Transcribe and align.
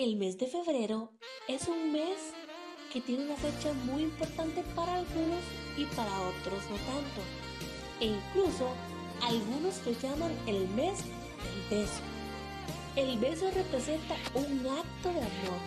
El 0.00 0.16
mes 0.16 0.38
de 0.38 0.46
febrero 0.46 1.10
es 1.46 1.68
un 1.68 1.92
mes 1.92 2.32
que 2.90 3.02
tiene 3.02 3.26
una 3.26 3.36
fecha 3.36 3.74
muy 3.84 4.04
importante 4.04 4.64
para 4.74 4.94
algunos 4.94 5.44
y 5.76 5.84
para 5.94 6.10
otros 6.22 6.62
no 6.70 6.76
tanto. 6.76 7.20
E 8.00 8.06
incluso 8.06 8.66
algunos 9.20 9.84
lo 9.84 9.92
llaman 10.00 10.32
el 10.46 10.66
mes 10.68 11.00
del 11.00 11.78
beso. 11.80 12.00
El 12.96 13.18
beso 13.18 13.50
representa 13.50 14.14
un 14.32 14.66
acto 14.68 15.12
de 15.12 15.18
amor. 15.20 15.60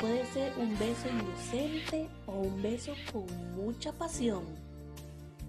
Puede 0.00 0.26
ser 0.26 0.52
un 0.58 0.78
beso 0.78 1.08
inocente 1.08 2.08
o 2.26 2.34
un 2.34 2.62
beso 2.62 2.92
con 3.12 3.26
mucha 3.56 3.90
pasión. 3.94 4.44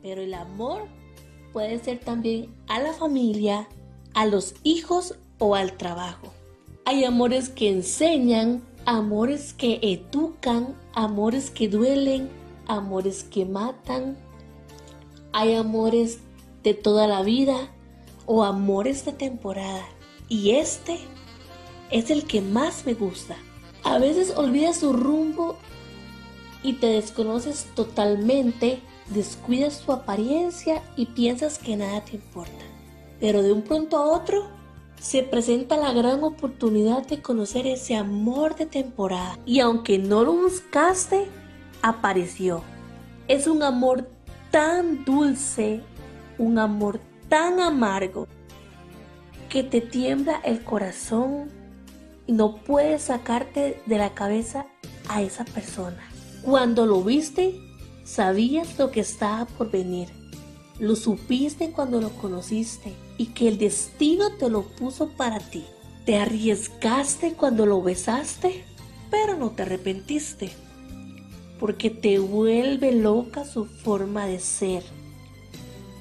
Pero 0.01 0.23
el 0.23 0.33
amor 0.33 0.87
puede 1.51 1.77
ser 1.77 1.99
también 1.99 2.51
a 2.67 2.79
la 2.79 2.93
familia, 2.93 3.69
a 4.15 4.25
los 4.25 4.55
hijos 4.63 5.19
o 5.37 5.53
al 5.53 5.77
trabajo. 5.77 6.33
Hay 6.85 7.05
amores 7.05 7.47
que 7.47 7.69
enseñan, 7.69 8.61
amores 8.85 9.53
que 9.53 9.79
educan, 9.81 10.75
amores 10.93 11.49
que 11.49 11.69
duelen, 11.69 12.29
amores 12.67 13.23
que 13.23 13.45
matan. 13.45 14.17
Hay 15.31 15.55
amores 15.55 16.19
de 16.61 16.73
toda 16.73 17.07
la 17.07 17.21
vida 17.21 17.55
o 18.25 18.43
amores 18.43 19.05
de 19.05 19.13
temporada. 19.13 19.85
Y 20.27 20.51
este 20.51 20.99
es 21.89 22.11
el 22.11 22.25
que 22.25 22.41
más 22.41 22.85
me 22.85 22.95
gusta. 22.95 23.37
A 23.83 23.97
veces 23.97 24.33
olvidas 24.35 24.77
su 24.77 24.91
rumbo 24.91 25.55
y 26.63 26.73
te 26.73 26.87
desconoces 26.87 27.65
totalmente, 27.75 28.81
descuidas 29.07 29.79
tu 29.85 29.93
apariencia 29.93 30.83
y 30.97 31.05
piensas 31.05 31.59
que 31.59 31.77
nada 31.77 32.03
te 32.03 32.17
importa. 32.17 32.65
Pero 33.21 33.41
de 33.41 33.53
un 33.53 33.61
pronto 33.61 33.95
a 33.95 34.11
otro 34.11 34.62
se 34.99 35.23
presenta 35.23 35.77
la 35.77 35.91
gran 35.93 36.23
oportunidad 36.23 37.05
de 37.05 37.21
conocer 37.21 37.67
ese 37.67 37.95
amor 37.95 38.55
de 38.55 38.65
temporada. 38.65 39.37
Y 39.45 39.59
aunque 39.59 39.97
no 39.97 40.23
lo 40.23 40.33
buscaste, 40.33 41.27
apareció. 41.81 42.63
Es 43.27 43.47
un 43.47 43.63
amor 43.63 44.09
tan 44.51 45.03
dulce, 45.03 45.81
un 46.37 46.57
amor 46.57 46.99
tan 47.27 47.59
amargo, 47.59 48.27
que 49.49 49.63
te 49.63 49.81
tiembla 49.81 50.39
el 50.43 50.63
corazón 50.63 51.51
y 52.25 52.31
no 52.31 52.57
puedes 52.57 53.03
sacarte 53.03 53.81
de 53.85 53.97
la 53.97 54.13
cabeza 54.13 54.65
a 55.09 55.21
esa 55.21 55.45
persona. 55.45 56.01
Cuando 56.43 56.85
lo 56.85 57.03
viste, 57.03 57.59
sabías 58.03 58.79
lo 58.79 58.91
que 58.91 59.01
estaba 59.01 59.45
por 59.45 59.69
venir. 59.69 60.07
Lo 60.79 60.95
supiste 60.95 61.71
cuando 61.71 62.01
lo 62.01 62.09
conociste 62.09 62.93
y 63.17 63.27
que 63.27 63.47
el 63.47 63.57
destino 63.57 64.31
te 64.37 64.49
lo 64.49 64.63
puso 64.63 65.09
para 65.09 65.39
ti. 65.39 65.65
Te 66.05 66.17
arriesgaste 66.17 67.33
cuando 67.33 67.65
lo 67.65 67.81
besaste, 67.81 68.65
pero 69.09 69.37
no 69.37 69.51
te 69.51 69.61
arrepentiste, 69.61 70.51
porque 71.59 71.89
te 71.89 72.19
vuelve 72.19 72.91
loca 72.91 73.45
su 73.45 73.65
forma 73.65 74.25
de 74.25 74.39
ser. 74.39 74.83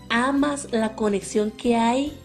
Amas 0.08 0.68
la 0.72 0.96
conexión 0.96 1.50
que 1.50 1.76
hay 1.76 2.18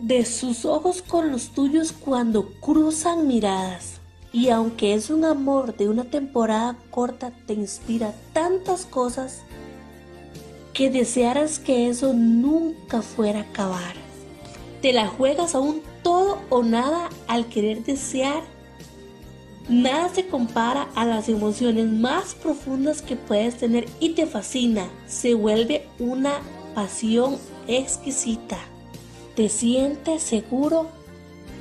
de 0.00 0.24
sus 0.24 0.64
ojos 0.64 1.00
con 1.00 1.30
los 1.30 1.50
tuyos 1.50 1.92
cuando 1.92 2.52
cruzan 2.60 3.26
miradas. 3.26 4.00
Y 4.32 4.48
aunque 4.48 4.94
es 4.94 5.10
un 5.10 5.24
amor 5.24 5.76
de 5.76 5.88
una 5.88 6.04
temporada 6.04 6.76
corta, 6.90 7.32
te 7.46 7.54
inspira 7.54 8.14
tantas 8.32 8.86
cosas 8.86 9.42
que 10.72 10.90
desearas 10.90 11.58
que 11.58 11.88
eso 11.88 12.14
nunca 12.14 13.02
fuera 13.02 13.40
a 13.40 13.42
acabar. 13.42 14.01
Te 14.82 14.92
la 14.92 15.06
juegas 15.06 15.54
a 15.54 15.60
un 15.60 15.80
todo 16.02 16.40
o 16.50 16.64
nada 16.64 17.08
al 17.28 17.46
querer 17.46 17.84
desear. 17.84 18.42
Nada 19.68 20.08
se 20.12 20.26
compara 20.26 20.88
a 20.96 21.04
las 21.04 21.28
emociones 21.28 21.86
más 21.86 22.34
profundas 22.34 23.00
que 23.00 23.14
puedes 23.14 23.56
tener 23.56 23.86
y 24.00 24.10
te 24.10 24.26
fascina. 24.26 24.88
Se 25.06 25.34
vuelve 25.34 25.86
una 26.00 26.40
pasión 26.74 27.38
exquisita. 27.68 28.58
Te 29.36 29.48
sientes 29.48 30.22
seguro 30.22 30.88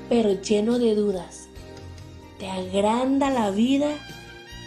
pero 0.10 0.42
lleno 0.42 0.80
de 0.80 0.96
dudas. 0.96 1.48
Te 2.40 2.50
agranda 2.50 3.30
la 3.30 3.52
vida 3.52 3.92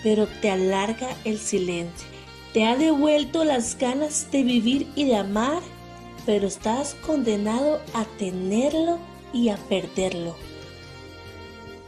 pero 0.05 0.29
te 0.29 0.51
alarga 0.51 1.09
el 1.25 1.39
silencio. 1.39 2.07
Te 2.53 2.67
ha 2.67 2.77
devuelto 2.77 3.43
las 3.43 3.77
ganas 3.77 4.31
de 4.31 4.45
vivir 4.45 4.87
y 4.95 5.07
de 5.07 5.17
amar, 5.17 5.61
pero 6.27 6.47
estás 6.47 6.95
condenado 7.07 7.81
a 7.95 8.05
tenerlo 8.19 8.99
y 9.33 9.49
a 9.49 9.57
perderlo. 9.57 10.35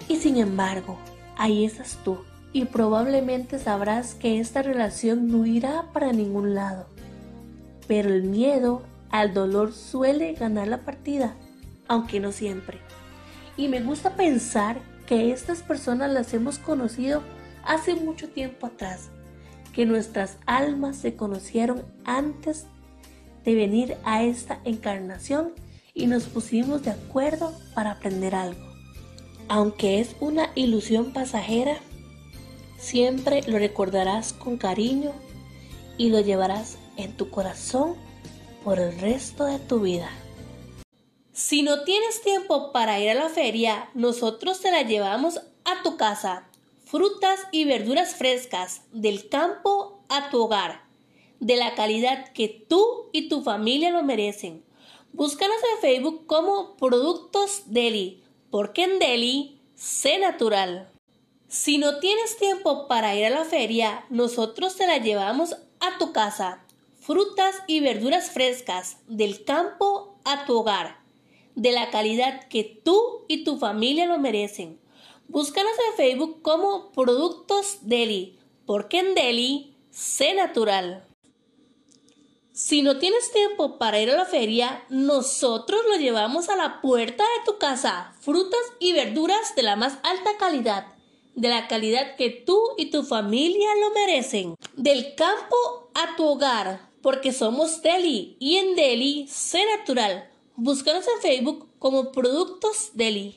Y 0.09 0.17
sin 0.17 0.37
embargo, 0.37 0.99
ahí 1.37 1.65
estás 1.65 1.99
tú, 2.05 2.19
y 2.53 2.65
probablemente 2.67 3.59
sabrás 3.59 4.15
que 4.15 4.41
esta 4.41 4.63
relación 4.63 5.29
no 5.29 5.47
irá 5.47 5.93
para 5.93 6.13
ningún 6.13 6.55
lado. 6.55 6.87
Pero 7.87 8.09
el 8.09 8.25
miedo 8.25 8.83
al 9.11 9.35
dolor 9.35 9.73
suele 9.73 10.33
ganar 10.35 10.69
la 10.69 10.85
partida, 10.85 11.35
aunque 11.89 12.21
no 12.21 12.33
siempre. 12.33 12.79
Y 13.57 13.69
me 13.69 13.81
gusta 13.81 14.17
pensar 14.17 14.81
que 15.07 15.33
estas 15.33 15.63
personas 15.63 16.13
las 16.13 16.35
hemos 16.35 16.59
conocido 16.59 17.23
hace 17.65 17.95
mucho 17.95 18.29
tiempo 18.29 18.67
atrás 18.67 19.11
que 19.77 19.85
nuestras 19.85 20.39
almas 20.47 20.97
se 20.97 21.17
conocieron 21.17 21.85
antes 22.07 22.67
de 23.47 23.55
venir 23.55 23.97
a 24.05 24.23
esta 24.23 24.61
encarnación 24.65 25.55
y 25.95 26.07
nos 26.07 26.25
pusimos 26.25 26.83
de 26.83 26.91
acuerdo 26.91 27.55
para 27.75 27.93
aprender 27.93 28.35
algo. 28.35 28.61
Aunque 29.49 30.01
es 30.01 30.17
una 30.21 30.51
ilusión 30.55 31.15
pasajera, 31.15 31.79
siempre 32.79 33.43
lo 33.47 33.59
recordarás 33.59 34.35
con 34.35 34.59
cariño 34.59 35.13
y 35.97 36.11
lo 36.11 36.21
llevarás 36.21 36.77
en 36.99 37.17
tu 37.17 37.31
corazón 37.31 37.95
por 38.63 38.79
el 38.79 38.99
resto 38.99 39.47
de 39.47 39.59
tu 39.59 39.81
vida. 39.81 40.11
Si 41.33 41.63
no 41.63 41.85
tienes 41.85 42.21
tiempo 42.23 42.73
para 42.73 43.01
ir 43.01 43.11
a 43.11 43.15
la 43.15 43.29
feria, 43.31 43.89
nosotros 43.95 44.61
te 44.61 44.71
la 44.71 44.83
llevamos 44.83 45.41
a 45.65 45.83
tu 45.83 45.97
casa 45.97 46.47
frutas 46.87 47.41
y 47.51 47.65
verduras 47.65 48.15
frescas 48.15 48.83
del 48.93 49.29
campo 49.29 50.05
a 50.09 50.31
tu 50.31 50.45
hogar, 50.45 50.86
de 51.41 51.57
la 51.57 51.75
calidad 51.75 52.33
que 52.33 52.49
tú 52.49 53.11
y 53.13 53.29
tu 53.29 53.43
familia 53.43 53.91
lo 53.91 54.03
merecen. 54.03 54.65
Búscanos 55.13 55.57
en 55.75 55.81
Facebook 55.81 56.27
como 56.27 56.77
Productos 56.77 57.63
Deli, 57.67 58.23
porque 58.51 58.85
en 58.85 58.99
Deli 58.99 59.61
sé 59.75 60.19
natural. 60.19 60.91
Si 61.49 61.79
no 61.79 62.01
tienes 62.01 62.37
tiempo 62.37 62.89
para 62.89 63.15
ir 63.15 63.27
a 63.27 63.31
la 63.31 63.45
feria, 63.45 64.05
nosotros 64.11 64.77
te 64.77 64.87
la 64.87 64.99
llevamos 64.99 65.57
a 65.81 65.99
tu 65.99 66.13
casa. 66.13 66.63
Frutas 67.01 67.55
y 67.67 67.81
verduras 67.81 68.31
frescas 68.31 68.99
del 69.07 69.45
campo 69.45 70.19
a 70.25 70.45
tu 70.45 70.59
hogar, 70.59 70.99
de 71.55 71.71
la 71.71 71.91
calidad 71.91 72.49
que 72.49 72.65
tú 72.65 73.25
y 73.29 73.45
tu 73.45 73.59
familia 73.59 74.07
lo 74.07 74.19
merecen. 74.19 74.81
Búscanos 75.29 75.73
en 75.91 75.97
Facebook 75.97 76.43
como 76.43 76.91
Productos 76.93 77.79
Deli, 77.83 78.39
porque 78.67 78.99
en 78.99 79.15
Deli 79.15 79.75
sé 79.91 80.35
natural. 80.35 81.07
Si 82.57 82.81
no 82.81 82.97
tienes 82.97 83.31
tiempo 83.33 83.77
para 83.77 84.01
ir 84.01 84.11
a 84.11 84.17
la 84.17 84.25
feria, 84.25 84.83
nosotros 84.89 85.79
lo 85.91 85.97
llevamos 85.99 86.49
a 86.49 86.57
la 86.57 86.81
puerta 86.81 87.23
de 87.23 87.45
tu 87.53 87.59
casa. 87.59 88.15
Frutas 88.23 88.59
y 88.79 88.95
verduras 88.95 89.55
de 89.55 89.63
la 89.63 89.77
más 89.77 89.99
alta 90.03 90.39
calidad, 90.39 90.87
de 91.35 91.51
la 91.51 91.69
calidad 91.69 92.17
que 92.17 92.31
tú 92.31 92.59
y 92.79 92.87
tu 92.87 93.03
familia 93.03 93.69
lo 93.79 93.91
merecen. 93.91 94.55
Del 94.75 95.15
campo 95.17 95.91
a 95.93 96.17
tu 96.17 96.25
hogar, 96.25 96.89
porque 97.03 97.35
somos 97.35 97.83
Deli 97.83 98.39
y 98.41 98.57
en 98.57 98.75
Deli 98.75 99.29
sé 99.29 99.63
natural. 99.77 100.31
Búscanos 100.55 101.05
en 101.15 101.21
Facebook 101.21 101.69
como 101.79 102.11
Productos 102.11 102.93
Deli. 102.95 103.37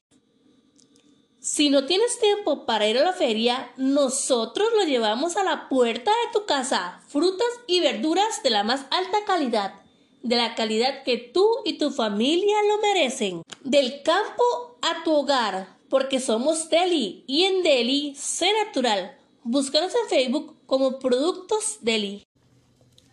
Si 1.52 1.72
no 1.72 1.88
tienes 1.88 2.20
tiempo 2.20 2.68
para 2.68 2.88
ir 2.88 3.00
a 3.00 3.04
la 3.04 3.12
feria, 3.12 3.72
nosotros 3.76 4.68
lo 4.78 4.84
llevamos 4.84 5.36
a 5.36 5.44
la 5.44 5.68
puerta 5.68 6.12
de 6.12 6.32
tu 6.32 6.46
casa. 6.46 7.02
Frutas 7.08 7.48
y 7.66 7.80
verduras 7.80 8.44
de 8.44 8.52
la 8.52 8.64
más 8.64 8.86
alta 8.92 9.18
calidad, 9.26 9.74
de 10.22 10.36
la 10.36 10.54
calidad 10.54 11.02
que 11.02 11.18
tú 11.18 11.50
y 11.66 11.80
tu 11.80 11.90
familia 11.90 12.56
lo 12.68 12.78
merecen. 12.82 13.42
Del 13.64 14.04
campo 14.04 14.44
a 14.84 15.04
tu 15.04 15.12
hogar, 15.12 15.76
porque 15.90 16.20
somos 16.20 16.70
Deli 16.70 17.24
y 17.26 17.46
en 17.46 17.64
Deli 17.64 18.14
sé 18.16 18.54
natural. 18.64 19.18
Búscanos 19.42 19.92
en 20.04 20.08
Facebook 20.08 20.56
como 20.68 21.00
Productos 21.00 21.80
Deli. 21.82 22.28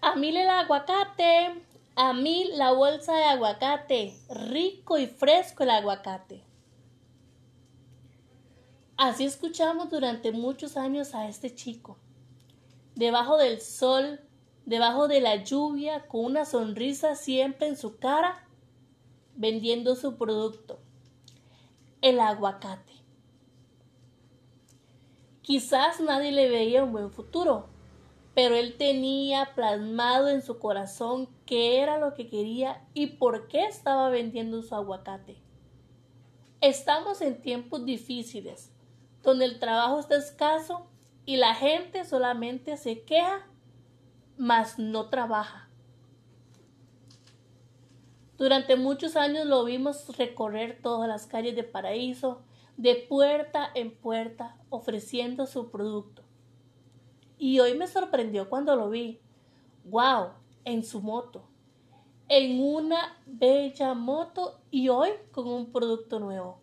A 0.02 0.14
mí 0.14 0.28
el 0.28 0.50
aguacate, 0.50 1.55
a 1.94 2.12
mí 2.12 2.50
la 2.52 2.72
bolsa 2.72 3.14
de 3.14 3.25
aguacate, 3.25 4.14
rico 4.28 4.99
y 4.99 5.06
fresco 5.06 5.62
el 5.62 5.70
aguacate. 5.70 6.45
Así 8.98 9.26
escuchamos 9.26 9.90
durante 9.90 10.32
muchos 10.32 10.78
años 10.78 11.14
a 11.14 11.28
este 11.28 11.54
chico, 11.54 11.98
debajo 12.94 13.37
del 13.37 13.60
sol, 13.60 14.20
debajo 14.64 15.06
de 15.06 15.20
la 15.20 15.44
lluvia, 15.44 16.08
con 16.08 16.25
una 16.25 16.46
sonrisa 16.46 17.14
siempre 17.14 17.69
en 17.69 17.76
su 17.76 17.98
cara, 17.98 18.48
vendiendo 19.34 19.96
su 19.96 20.16
producto, 20.16 20.78
el 22.00 22.19
aguacate. 22.20 22.94
Quizás 25.42 26.00
nadie 26.00 26.32
le 26.32 26.49
veía 26.49 26.82
un 26.82 26.92
buen 26.92 27.10
futuro, 27.10 27.69
pero 28.34 28.54
él 28.54 28.78
tenía 28.78 29.52
plasmado 29.54 30.28
en 30.28 30.40
su 30.40 30.58
corazón 30.58 31.28
qué 31.44 31.81
era 31.81 31.99
lo 31.99 32.14
que 32.14 32.28
quería 32.28 32.82
y 32.94 33.08
por 33.08 33.46
qué 33.49 33.66
estaba 33.66 34.08
vendiendo 34.08 34.62
su 34.62 34.75
aguacate. 34.75 35.37
Estamos 36.62 37.20
en 37.20 37.42
tiempos 37.42 37.84
difíciles, 37.84 38.72
donde 39.26 39.44
el 39.44 39.58
trabajo 39.58 39.99
está 39.99 40.17
escaso 40.17 40.87
y 41.25 41.37
la 41.37 41.52
gente 41.52 42.05
solamente 42.05 42.76
se 42.76 43.02
queja, 43.02 43.44
mas 44.38 44.78
no 44.78 45.08
trabaja. 45.08 45.69
Durante 48.38 48.76
muchos 48.76 49.17
años 49.17 49.44
lo 49.44 49.64
vimos 49.64 50.17
recorrer 50.17 50.81
todas 50.81 51.08
las 51.08 51.26
calles 51.26 51.56
de 51.56 51.64
Paraíso, 51.64 52.43
de 52.76 52.94
puerta 52.94 53.69
en 53.75 53.96
puerta, 53.96 54.56
ofreciendo 54.70 55.46
su 55.46 55.73
producto. 55.73 56.23
Y 57.37 57.58
hoy 57.58 57.76
me 57.76 57.88
sorprendió 57.88 58.49
cuando 58.49 58.76
lo 58.76 58.90
vi. 58.90 59.20
¡Wow! 59.87 60.34
En 60.64 60.84
su 60.84 61.00
moto. 61.00 61.49
En 62.28 62.61
una 62.61 63.19
bella 63.26 63.94
moto 63.94 64.61
y 64.70 64.88
hoy 64.88 65.11
con 65.32 65.49
un 65.49 65.73
producto 65.73 66.20
nuevo. 66.20 66.61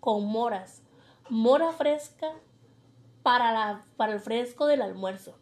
Con 0.00 0.24
moras. 0.24 0.82
Mora 1.30 1.70
fresca 1.72 2.32
para, 3.22 3.52
la, 3.52 3.84
para 3.96 4.14
el 4.14 4.20
fresco 4.20 4.66
del 4.66 4.82
almuerzo. 4.82 5.38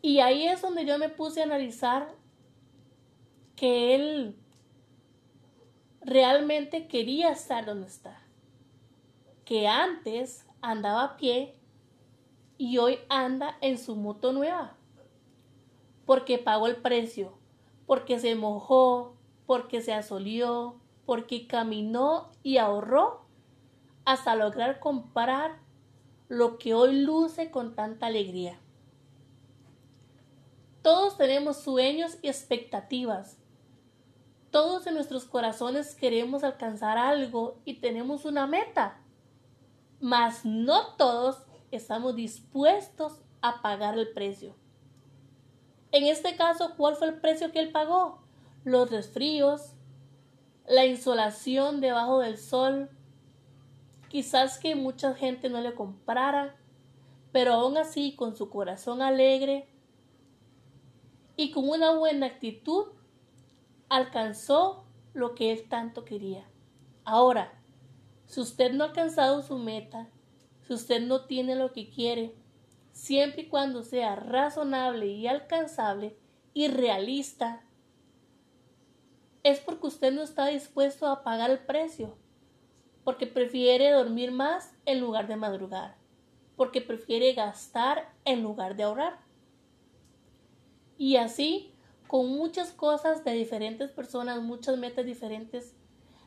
Y 0.00 0.20
ahí 0.20 0.48
es 0.48 0.62
donde 0.62 0.86
yo 0.86 0.98
me 0.98 1.10
puse 1.10 1.40
a 1.42 1.44
analizar 1.44 2.14
que 3.54 3.94
él 3.94 4.36
realmente 6.00 6.88
quería 6.88 7.30
estar 7.30 7.66
donde 7.66 7.88
está. 7.88 8.22
Que 9.44 9.68
antes 9.68 10.46
andaba 10.62 11.04
a 11.04 11.16
pie 11.18 11.54
y 12.56 12.78
hoy 12.78 12.98
anda 13.10 13.58
en 13.60 13.76
su 13.76 13.94
moto 13.94 14.32
nueva. 14.32 14.74
Porque 16.06 16.38
pagó 16.38 16.66
el 16.66 16.76
precio, 16.76 17.36
porque 17.86 18.18
se 18.20 18.36
mojó, 18.36 19.16
porque 19.44 19.82
se 19.82 19.92
asolió, 19.92 20.76
porque 21.04 21.46
caminó 21.46 22.30
y 22.42 22.56
ahorró 22.56 23.25
hasta 24.06 24.36
lograr 24.36 24.78
comprar 24.78 25.58
lo 26.28 26.58
que 26.58 26.74
hoy 26.74 27.02
luce 27.02 27.50
con 27.50 27.74
tanta 27.74 28.06
alegría. 28.06 28.58
Todos 30.80 31.18
tenemos 31.18 31.58
sueños 31.58 32.16
y 32.22 32.28
expectativas. 32.28 33.36
Todos 34.52 34.86
en 34.86 34.94
nuestros 34.94 35.24
corazones 35.24 35.96
queremos 35.96 36.44
alcanzar 36.44 36.96
algo 36.96 37.58
y 37.64 37.80
tenemos 37.80 38.24
una 38.24 38.46
meta. 38.46 39.00
Mas 40.00 40.44
no 40.44 40.94
todos 40.94 41.44
estamos 41.72 42.14
dispuestos 42.14 43.20
a 43.42 43.60
pagar 43.60 43.98
el 43.98 44.12
precio. 44.12 44.54
En 45.90 46.04
este 46.04 46.36
caso, 46.36 46.74
¿cuál 46.76 46.94
fue 46.94 47.08
el 47.08 47.20
precio 47.20 47.50
que 47.50 47.58
él 47.58 47.72
pagó? 47.72 48.22
Los 48.62 48.90
resfríos, 48.90 49.72
la 50.68 50.86
insolación 50.86 51.80
debajo 51.80 52.20
del 52.20 52.38
sol, 52.38 52.88
quizás 54.08 54.58
que 54.58 54.74
mucha 54.74 55.14
gente 55.14 55.48
no 55.48 55.60
le 55.60 55.74
comprara, 55.74 56.56
pero 57.32 57.54
aún 57.54 57.76
así 57.76 58.14
con 58.16 58.36
su 58.36 58.48
corazón 58.48 59.02
alegre 59.02 59.68
y 61.36 61.50
con 61.50 61.68
una 61.68 61.92
buena 61.92 62.26
actitud 62.26 62.86
alcanzó 63.88 64.86
lo 65.12 65.34
que 65.34 65.52
él 65.52 65.68
tanto 65.68 66.04
quería. 66.04 66.46
Ahora, 67.04 67.52
si 68.26 68.40
usted 68.40 68.72
no 68.72 68.84
ha 68.84 68.88
alcanzado 68.88 69.42
su 69.42 69.58
meta, 69.58 70.08
si 70.66 70.74
usted 70.74 71.00
no 71.02 71.26
tiene 71.26 71.54
lo 71.54 71.72
que 71.72 71.90
quiere, 71.90 72.34
siempre 72.92 73.42
y 73.42 73.48
cuando 73.48 73.84
sea 73.84 74.16
razonable 74.16 75.06
y 75.06 75.26
alcanzable 75.26 76.18
y 76.54 76.68
realista, 76.68 77.64
es 79.42 79.60
porque 79.60 79.86
usted 79.86 80.12
no 80.12 80.22
está 80.22 80.46
dispuesto 80.46 81.06
a 81.06 81.22
pagar 81.22 81.50
el 81.50 81.60
precio, 81.60 82.16
porque 83.06 83.28
prefiere 83.28 83.92
dormir 83.92 84.32
más 84.32 84.74
en 84.84 84.98
lugar 84.98 85.28
de 85.28 85.36
madrugar, 85.36 85.94
porque 86.56 86.80
prefiere 86.80 87.34
gastar 87.34 88.12
en 88.24 88.42
lugar 88.42 88.74
de 88.74 88.82
ahorrar. 88.82 89.20
Y 90.98 91.14
así, 91.14 91.72
con 92.08 92.28
muchas 92.28 92.72
cosas 92.72 93.22
de 93.22 93.30
diferentes 93.30 93.92
personas, 93.92 94.42
muchas 94.42 94.76
metas 94.76 95.06
diferentes, 95.06 95.76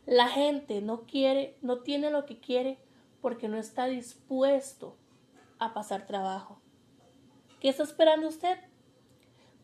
la 0.05 0.29
gente 0.29 0.79
no 0.79 1.01
quiere, 1.01 1.57
no 1.61 1.79
tiene 1.79 2.11
lo 2.11 2.25
que 2.25 2.39
quiere 2.39 2.79
porque 3.19 3.49
no 3.49 3.57
está 3.57 3.87
dispuesto 3.87 4.95
a 5.57 5.73
pasar 5.73 6.07
trabajo. 6.07 6.61
¿Qué 7.59 7.67
está 7.67 7.83
esperando 7.83 8.29
usted? 8.29 8.57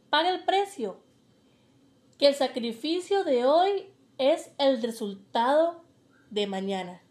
Paga 0.10 0.32
el 0.32 0.44
precio. 0.44 1.00
Que 2.18 2.28
el 2.28 2.36
sacrificio 2.36 3.24
de 3.24 3.46
hoy 3.46 3.94
es 4.18 4.52
el 4.58 4.82
resultado 4.82 5.86
de 6.30 6.48
mañana. 6.48 7.05